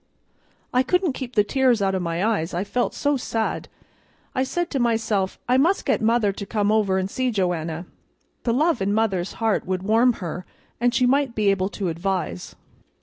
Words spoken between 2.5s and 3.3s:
I felt so